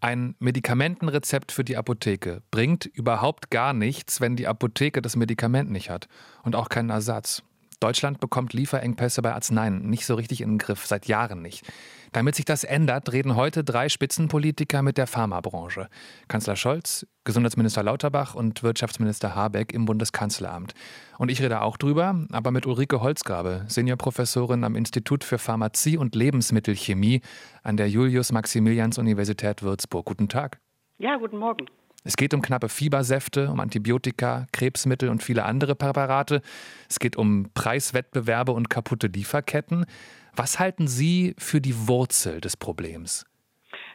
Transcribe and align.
Ein 0.00 0.34
Medikamentenrezept 0.38 1.52
für 1.52 1.64
die 1.64 1.76
Apotheke 1.76 2.42
bringt 2.50 2.84
überhaupt 2.84 3.50
gar 3.50 3.72
nichts, 3.72 4.20
wenn 4.20 4.36
die 4.36 4.46
Apotheke 4.46 5.00
das 5.00 5.16
Medikament 5.16 5.70
nicht 5.70 5.90
hat 5.90 6.06
und 6.42 6.54
auch 6.54 6.68
keinen 6.68 6.90
Ersatz. 6.90 7.42
Deutschland 7.80 8.20
bekommt 8.20 8.52
Lieferengpässe 8.54 9.20
bei 9.20 9.34
Arzneien 9.34 9.88
nicht 9.88 10.06
so 10.06 10.14
richtig 10.14 10.40
in 10.40 10.50
den 10.50 10.58
Griff, 10.58 10.86
seit 10.86 11.06
Jahren 11.06 11.42
nicht. 11.42 11.70
Damit 12.12 12.34
sich 12.34 12.46
das 12.46 12.64
ändert, 12.64 13.12
reden 13.12 13.36
heute 13.36 13.62
drei 13.64 13.90
Spitzenpolitiker 13.90 14.80
mit 14.80 14.96
der 14.96 15.06
Pharmabranche. 15.06 15.88
Kanzler 16.28 16.56
Scholz, 16.56 17.06
Gesundheitsminister 17.24 17.82
Lauterbach 17.82 18.34
und 18.34 18.62
Wirtschaftsminister 18.62 19.34
Habeck 19.34 19.74
im 19.74 19.84
Bundeskanzleramt. 19.84 20.72
Und 21.18 21.30
ich 21.30 21.42
rede 21.42 21.60
auch 21.60 21.76
drüber, 21.76 22.24
aber 22.32 22.50
mit 22.50 22.64
Ulrike 22.66 23.02
Holzgrabe, 23.02 23.64
Seniorprofessorin 23.68 24.64
am 24.64 24.76
Institut 24.76 25.24
für 25.24 25.36
Pharmazie 25.36 25.98
und 25.98 26.14
Lebensmittelchemie 26.14 27.20
an 27.62 27.76
der 27.76 27.90
Julius-Maximilians-Universität 27.90 29.62
Würzburg. 29.62 30.06
Guten 30.06 30.28
Tag. 30.28 30.60
Ja, 30.98 31.16
guten 31.16 31.36
Morgen. 31.36 31.66
Es 32.06 32.16
geht 32.16 32.32
um 32.34 32.40
knappe 32.40 32.68
Fiebersäfte, 32.68 33.50
um 33.50 33.58
Antibiotika, 33.58 34.46
Krebsmittel 34.52 35.08
und 35.08 35.24
viele 35.24 35.44
andere 35.44 35.74
Präparate. 35.74 36.40
Es 36.88 37.00
geht 37.00 37.16
um 37.16 37.50
Preiswettbewerbe 37.52 38.52
und 38.52 38.70
kaputte 38.70 39.08
Lieferketten. 39.08 39.86
Was 40.32 40.60
halten 40.60 40.86
Sie 40.86 41.34
für 41.36 41.60
die 41.60 41.88
Wurzel 41.88 42.40
des 42.40 42.56
Problems? 42.56 43.26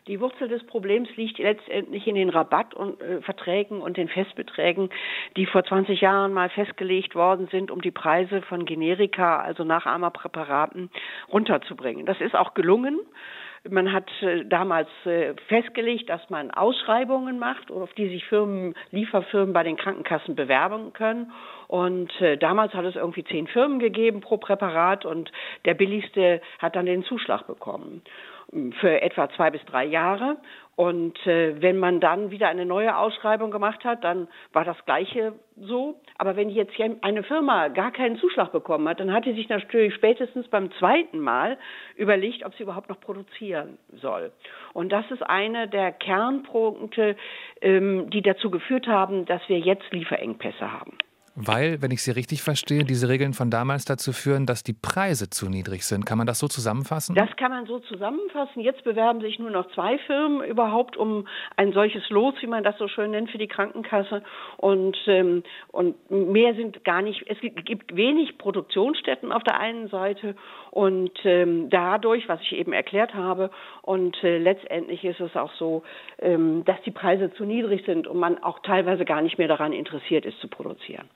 Die 0.07 0.19
Wurzel 0.19 0.49
des 0.49 0.61
Problems 0.65 1.07
liegt 1.15 1.37
letztendlich 1.37 2.05
in 2.05 2.15
den 2.15 2.29
Rabattverträgen 2.29 3.77
und, 3.77 3.81
äh, 3.81 3.85
und 3.85 3.97
den 3.97 4.09
Festbeträgen, 4.09 4.89
die 5.37 5.45
vor 5.45 5.63
20 5.63 6.01
Jahren 6.01 6.33
mal 6.33 6.49
festgelegt 6.49 7.15
worden 7.15 7.47
sind, 7.49 7.71
um 7.71 7.81
die 7.81 7.91
Preise 7.91 8.41
von 8.41 8.65
Generika, 8.65 9.39
also 9.39 9.63
Nachahmerpräparaten, 9.63 10.89
runterzubringen. 11.31 12.05
Das 12.05 12.19
ist 12.19 12.35
auch 12.35 12.55
gelungen. 12.55 12.99
Man 13.69 13.93
hat 13.93 14.09
äh, 14.21 14.43
damals 14.45 14.89
äh, 15.05 15.35
festgelegt, 15.47 16.09
dass 16.09 16.27
man 16.29 16.49
Ausschreibungen 16.49 17.37
macht, 17.37 17.69
auf 17.71 17.93
die 17.93 18.09
sich 18.09 18.25
Firmen, 18.25 18.73
Lieferfirmen 18.89 19.53
bei 19.53 19.63
den 19.63 19.77
Krankenkassen 19.77 20.35
bewerben 20.35 20.93
können. 20.93 21.31
Und 21.67 22.11
äh, 22.21 22.37
damals 22.37 22.73
hat 22.73 22.85
es 22.85 22.95
irgendwie 22.95 23.23
zehn 23.23 23.47
Firmen 23.47 23.79
gegeben 23.79 24.21
pro 24.21 24.37
Präparat 24.37 25.05
und 25.05 25.31
der 25.65 25.75
billigste 25.75 26.41
hat 26.59 26.75
dann 26.75 26.87
den 26.87 27.03
Zuschlag 27.03 27.45
bekommen 27.45 28.01
für 28.79 29.01
etwa 29.01 29.29
zwei 29.29 29.49
bis 29.49 29.63
drei 29.65 29.85
Jahre. 29.85 30.37
Und 30.75 31.27
äh, 31.27 31.61
wenn 31.61 31.77
man 31.77 31.99
dann 31.99 32.31
wieder 32.31 32.47
eine 32.47 32.65
neue 32.65 32.95
Ausschreibung 32.95 33.51
gemacht 33.51 33.83
hat, 33.83 34.03
dann 34.03 34.27
war 34.53 34.63
das 34.63 34.77
Gleiche 34.85 35.33
so. 35.57 35.99
Aber 36.17 36.35
wenn 36.35 36.49
jetzt 36.49 36.73
eine 37.01 37.23
Firma 37.23 37.67
gar 37.67 37.91
keinen 37.91 38.17
Zuschlag 38.17 38.51
bekommen 38.51 38.87
hat, 38.87 38.99
dann 38.99 39.11
hat 39.13 39.25
sie 39.25 39.33
sich 39.33 39.49
natürlich 39.49 39.93
spätestens 39.93 40.47
beim 40.47 40.71
zweiten 40.79 41.19
Mal 41.19 41.57
überlegt, 41.95 42.45
ob 42.45 42.55
sie 42.55 42.63
überhaupt 42.63 42.89
noch 42.89 42.99
produzieren 42.99 43.77
soll. 44.01 44.31
Und 44.73 44.91
das 44.91 45.09
ist 45.11 45.23
eine 45.23 45.67
der 45.67 45.91
Kernpunkte, 45.91 47.15
ähm, 47.61 48.09
die 48.09 48.21
dazu 48.21 48.49
geführt 48.49 48.87
haben, 48.87 49.25
dass 49.25 49.41
wir 49.49 49.59
jetzt 49.59 49.91
Lieferengpässe 49.91 50.71
haben. 50.71 50.97
Weil, 51.43 51.81
wenn 51.81 51.89
ich 51.91 52.03
Sie 52.03 52.11
richtig 52.11 52.43
verstehe, 52.43 52.83
diese 52.83 53.09
Regeln 53.09 53.33
von 53.33 53.49
damals 53.49 53.85
dazu 53.85 54.13
führen, 54.13 54.45
dass 54.45 54.63
die 54.63 54.73
Preise 54.73 55.29
zu 55.29 55.49
niedrig 55.49 55.83
sind. 55.85 56.05
Kann 56.05 56.19
man 56.19 56.27
das 56.27 56.37
so 56.37 56.47
zusammenfassen? 56.47 57.15
Das 57.15 57.35
kann 57.35 57.51
man 57.51 57.65
so 57.65 57.79
zusammenfassen. 57.79 58.61
Jetzt 58.61 58.83
bewerben 58.83 59.21
sich 59.21 59.39
nur 59.39 59.49
noch 59.49 59.71
zwei 59.71 59.97
Firmen 60.05 60.43
überhaupt 60.43 60.97
um 60.97 61.27
ein 61.57 61.73
solches 61.73 62.07
Los, 62.09 62.35
wie 62.41 62.47
man 62.47 62.63
das 62.63 62.77
so 62.77 62.87
schön 62.87 63.11
nennt, 63.11 63.31
für 63.31 63.39
die 63.39 63.47
Krankenkasse. 63.47 64.21
Und, 64.57 64.97
ähm, 65.07 65.43
und 65.71 65.95
mehr 66.11 66.53
sind 66.53 66.83
gar 66.83 67.01
nicht, 67.01 67.23
es 67.27 67.37
gibt 67.41 67.95
wenig 67.95 68.37
Produktionsstätten 68.37 69.31
auf 69.31 69.43
der 69.43 69.59
einen 69.59 69.87
Seite 69.89 70.35
und 70.71 71.11
ähm, 71.25 71.69
dadurch, 71.69 72.29
was 72.29 72.39
ich 72.41 72.53
eben 72.53 72.71
erklärt 72.71 73.13
habe, 73.13 73.51
und 73.81 74.23
äh, 74.23 74.37
letztendlich 74.37 75.03
ist 75.03 75.19
es 75.19 75.35
auch 75.35 75.51
so, 75.55 75.83
ähm, 76.19 76.63
dass 76.65 76.81
die 76.83 76.91
Preise 76.91 77.33
zu 77.33 77.45
niedrig 77.45 77.83
sind 77.85 78.07
und 78.07 78.17
man 78.17 78.41
auch 78.43 78.59
teilweise 78.59 79.05
gar 79.05 79.21
nicht 79.21 79.37
mehr 79.37 79.47
daran 79.47 79.73
interessiert 79.73 80.25
ist 80.25 80.39
zu 80.39 80.47
produzieren. 80.47 81.09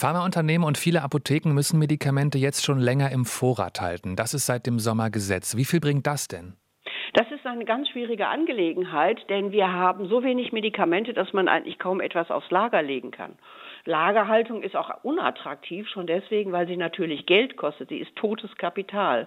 Pharmaunternehmen 0.00 0.66
und 0.66 0.78
viele 0.78 1.02
Apotheken 1.02 1.52
müssen 1.52 1.78
Medikamente 1.78 2.38
jetzt 2.38 2.64
schon 2.64 2.78
länger 2.78 3.12
im 3.12 3.26
Vorrat 3.26 3.82
halten. 3.82 4.16
Das 4.16 4.32
ist 4.32 4.46
seit 4.46 4.66
dem 4.66 4.78
Sommer 4.78 5.10
Gesetz. 5.10 5.58
Wie 5.58 5.66
viel 5.66 5.78
bringt 5.78 6.06
das 6.06 6.26
denn? 6.26 6.54
Das 7.12 7.30
ist 7.30 7.44
eine 7.44 7.66
ganz 7.66 7.90
schwierige 7.90 8.28
Angelegenheit, 8.28 9.18
denn 9.28 9.52
wir 9.52 9.70
haben 9.70 10.08
so 10.08 10.22
wenig 10.22 10.52
Medikamente, 10.52 11.12
dass 11.12 11.34
man 11.34 11.48
eigentlich 11.48 11.78
kaum 11.78 12.00
etwas 12.00 12.30
aufs 12.30 12.50
Lager 12.50 12.80
legen 12.80 13.10
kann. 13.10 13.36
Lagerhaltung 13.90 14.62
ist 14.62 14.76
auch 14.76 14.90
unattraktiv, 15.02 15.88
schon 15.88 16.06
deswegen, 16.06 16.52
weil 16.52 16.66
sie 16.66 16.76
natürlich 16.76 17.26
Geld 17.26 17.56
kostet. 17.56 17.90
Sie 17.90 17.98
ist 17.98 18.14
totes 18.16 18.56
Kapital. 18.56 19.26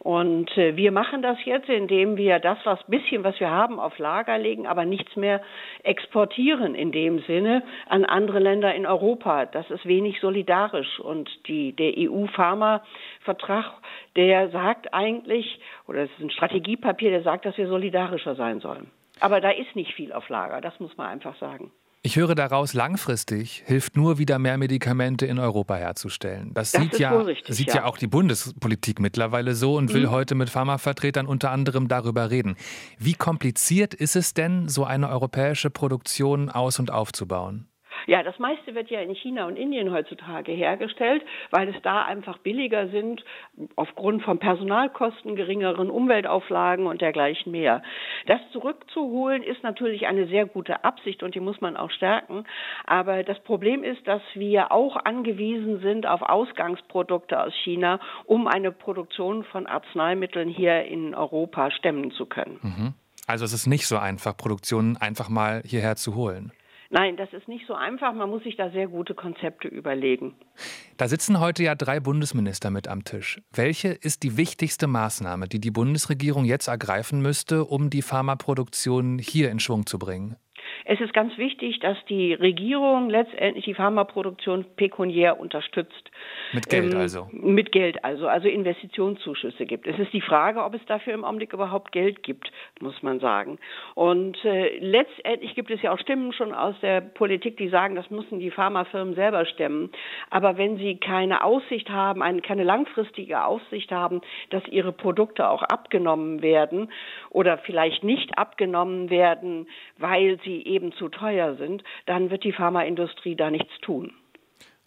Und 0.00 0.56
äh, 0.56 0.76
wir 0.76 0.90
machen 0.90 1.22
das 1.22 1.36
jetzt, 1.44 1.68
indem 1.68 2.16
wir 2.16 2.38
das, 2.38 2.58
was 2.64 2.82
bisschen, 2.88 3.22
was 3.22 3.38
wir 3.38 3.50
haben, 3.50 3.78
auf 3.78 3.98
Lager 3.98 4.38
legen, 4.38 4.66
aber 4.66 4.84
nichts 4.84 5.14
mehr 5.14 5.42
exportieren 5.84 6.74
in 6.74 6.90
dem 6.90 7.20
Sinne 7.20 7.62
an 7.86 8.04
andere 8.04 8.40
Länder 8.40 8.74
in 8.74 8.86
Europa. 8.86 9.46
Das 9.46 9.70
ist 9.70 9.86
wenig 9.86 10.18
solidarisch. 10.20 10.98
Und 10.98 11.28
die, 11.46 11.72
der 11.72 11.92
EU-Pharma-Vertrag, 11.96 13.72
der 14.16 14.48
sagt 14.48 14.92
eigentlich, 14.94 15.60
oder 15.86 16.04
es 16.04 16.10
ist 16.12 16.20
ein 16.20 16.30
Strategiepapier, 16.30 17.10
der 17.10 17.22
sagt, 17.22 17.44
dass 17.44 17.56
wir 17.58 17.68
solidarischer 17.68 18.34
sein 18.34 18.60
sollen. 18.60 18.90
Aber 19.20 19.40
da 19.40 19.50
ist 19.50 19.76
nicht 19.76 19.92
viel 19.92 20.12
auf 20.12 20.28
Lager, 20.30 20.60
das 20.60 20.80
muss 20.80 20.96
man 20.96 21.08
einfach 21.08 21.36
sagen. 21.36 21.70
Ich 22.02 22.16
höre 22.16 22.34
daraus, 22.34 22.72
langfristig 22.72 23.62
hilft 23.66 23.94
nur 23.94 24.16
wieder 24.16 24.38
mehr 24.38 24.56
Medikamente 24.56 25.26
in 25.26 25.38
Europa 25.38 25.74
herzustellen. 25.74 26.54
Das, 26.54 26.72
das 26.72 26.80
sieht, 26.80 26.98
ja, 26.98 27.14
richtig, 27.20 27.54
sieht 27.54 27.68
ja. 27.68 27.74
ja. 27.74 27.84
auch 27.84 27.98
die 27.98 28.06
Bundespolitik 28.06 29.00
mittlerweile 29.00 29.54
so 29.54 29.76
und 29.76 29.92
will 29.92 30.06
mhm. 30.06 30.10
heute 30.10 30.34
mit 30.34 30.48
Pharmavertretern 30.48 31.26
unter 31.26 31.50
anderem 31.50 31.88
darüber 31.88 32.30
reden. 32.30 32.56
Wie 32.98 33.12
kompliziert 33.12 33.92
ist 33.92 34.16
es 34.16 34.32
denn, 34.32 34.70
so 34.70 34.84
eine 34.84 35.10
europäische 35.10 35.68
Produktion 35.68 36.48
aus- 36.48 36.78
und 36.78 36.90
aufzubauen? 36.90 37.68
Ja, 38.06 38.22
das 38.22 38.38
meiste 38.38 38.74
wird 38.74 38.90
ja 38.90 39.00
in 39.00 39.14
China 39.14 39.46
und 39.46 39.56
Indien 39.56 39.92
heutzutage 39.92 40.52
hergestellt, 40.52 41.22
weil 41.50 41.68
es 41.68 41.80
da 41.82 42.04
einfach 42.04 42.38
billiger 42.38 42.88
sind, 42.88 43.24
aufgrund 43.76 44.22
von 44.22 44.38
Personalkosten, 44.38 45.36
geringeren 45.36 45.90
Umweltauflagen 45.90 46.86
und 46.86 47.00
dergleichen 47.00 47.52
mehr. 47.52 47.82
Das 48.26 48.40
zurückzuholen 48.52 49.42
ist 49.42 49.62
natürlich 49.62 50.06
eine 50.06 50.26
sehr 50.26 50.46
gute 50.46 50.84
Absicht 50.84 51.22
und 51.22 51.34
die 51.34 51.40
muss 51.40 51.60
man 51.60 51.76
auch 51.76 51.90
stärken. 51.90 52.44
Aber 52.84 53.22
das 53.22 53.38
Problem 53.40 53.84
ist, 53.84 54.06
dass 54.06 54.22
wir 54.34 54.72
auch 54.72 54.96
angewiesen 54.96 55.80
sind 55.80 56.06
auf 56.06 56.22
Ausgangsprodukte 56.22 57.40
aus 57.40 57.52
China, 57.64 58.00
um 58.24 58.46
eine 58.46 58.72
Produktion 58.72 59.44
von 59.44 59.66
Arzneimitteln 59.66 60.48
hier 60.48 60.84
in 60.84 61.14
Europa 61.14 61.70
stemmen 61.70 62.10
zu 62.12 62.26
können. 62.26 62.58
Mhm. 62.62 62.94
Also 63.26 63.44
es 63.44 63.52
ist 63.52 63.66
nicht 63.66 63.86
so 63.86 63.96
einfach, 63.96 64.36
Produktionen 64.36 64.96
einfach 64.96 65.28
mal 65.28 65.62
hierher 65.64 65.96
zu 65.96 66.14
holen. 66.14 66.52
Nein, 66.92 67.16
das 67.16 67.32
ist 67.32 67.46
nicht 67.46 67.68
so 67.68 67.74
einfach. 67.74 68.12
Man 68.12 68.28
muss 68.28 68.42
sich 68.42 68.56
da 68.56 68.70
sehr 68.70 68.88
gute 68.88 69.14
Konzepte 69.14 69.68
überlegen. 69.68 70.34
Da 70.96 71.06
sitzen 71.06 71.38
heute 71.38 71.62
ja 71.62 71.76
drei 71.76 72.00
Bundesminister 72.00 72.70
mit 72.70 72.88
am 72.88 73.04
Tisch. 73.04 73.40
Welche 73.52 73.90
ist 73.90 74.24
die 74.24 74.36
wichtigste 74.36 74.88
Maßnahme, 74.88 75.46
die 75.46 75.60
die 75.60 75.70
Bundesregierung 75.70 76.44
jetzt 76.44 76.66
ergreifen 76.66 77.22
müsste, 77.22 77.64
um 77.64 77.90
die 77.90 78.02
Pharmaproduktion 78.02 79.20
hier 79.20 79.52
in 79.52 79.60
Schwung 79.60 79.86
zu 79.86 80.00
bringen? 80.00 80.34
Es 80.90 81.00
ist 81.00 81.14
ganz 81.14 81.38
wichtig, 81.38 81.78
dass 81.78 81.96
die 82.08 82.34
Regierung 82.34 83.10
letztendlich 83.10 83.64
die 83.64 83.74
Pharmaproduktion 83.74 84.64
pekuniär 84.74 85.38
unterstützt. 85.38 86.10
Mit 86.52 86.68
Geld 86.68 86.92
ähm, 86.92 86.98
also? 86.98 87.28
Mit 87.30 87.70
Geld 87.70 88.04
also, 88.04 88.26
also 88.26 88.48
Investitionszuschüsse 88.48 89.66
gibt. 89.66 89.86
Es 89.86 89.96
ist 90.00 90.12
die 90.12 90.20
Frage, 90.20 90.64
ob 90.64 90.74
es 90.74 90.84
dafür 90.86 91.14
im 91.14 91.22
Augenblick 91.24 91.52
überhaupt 91.52 91.92
Geld 91.92 92.24
gibt, 92.24 92.50
muss 92.80 93.00
man 93.04 93.20
sagen. 93.20 93.60
Und 93.94 94.44
äh, 94.44 94.78
letztendlich 94.80 95.54
gibt 95.54 95.70
es 95.70 95.80
ja 95.80 95.92
auch 95.92 95.98
Stimmen 96.00 96.32
schon 96.32 96.52
aus 96.52 96.74
der 96.82 97.00
Politik, 97.00 97.56
die 97.56 97.68
sagen, 97.68 97.94
das 97.94 98.10
müssen 98.10 98.40
die 98.40 98.50
Pharmafirmen 98.50 99.14
selber 99.14 99.46
stemmen. 99.46 99.92
Aber 100.28 100.58
wenn 100.58 100.76
sie 100.76 100.96
keine 100.96 101.44
Aussicht 101.44 101.88
haben, 101.88 102.20
eine, 102.20 102.40
keine 102.40 102.64
langfristige 102.64 103.44
Aussicht 103.44 103.92
haben, 103.92 104.22
dass 104.50 104.66
ihre 104.66 104.90
Produkte 104.90 105.50
auch 105.50 105.62
abgenommen 105.62 106.42
werden 106.42 106.90
oder 107.28 107.58
vielleicht 107.58 108.02
nicht 108.02 108.36
abgenommen 108.36 109.08
werden, 109.08 109.68
weil 109.96 110.40
sie 110.42 110.79
eben 110.80 110.92
zu 110.92 111.08
teuer 111.08 111.56
sind, 111.56 111.82
dann 112.06 112.30
wird 112.30 112.44
die 112.44 112.52
Pharmaindustrie 112.52 113.36
da 113.36 113.50
nichts 113.50 113.72
tun. 113.82 114.12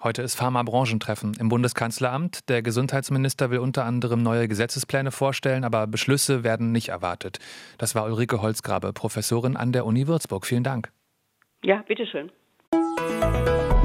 Heute 0.01 0.21
ist 0.21 0.35
Pharma-Branchentreffen 0.35 1.33
im 1.39 1.47
Bundeskanzleramt. 1.47 2.49
Der 2.49 2.61
Gesundheitsminister 2.61 3.51
will 3.51 3.59
unter 3.59 3.85
anderem 3.85 4.21
neue 4.21 4.49
Gesetzespläne 4.49 5.11
vorstellen, 5.11 5.63
aber 5.63 5.87
Beschlüsse 5.87 6.43
werden 6.43 6.73
nicht 6.73 6.89
erwartet. 6.89 7.39
Das 7.77 7.95
war 7.95 8.05
Ulrike 8.05 8.41
Holzgrabe, 8.41 8.91
Professorin 8.91 9.55
an 9.55 9.71
der 9.71 9.85
Uni 9.85 10.07
Würzburg. 10.07 10.45
Vielen 10.45 10.63
Dank. 10.63 10.91
Ja, 11.63 11.83
bitteschön. 11.87 12.31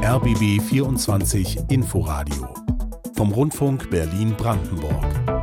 RBB 0.03 0.61
24 0.61 1.59
Inforadio 1.69 2.53
vom 3.17 3.31
Rundfunk 3.31 3.89
Berlin-Brandenburg. 3.91 5.38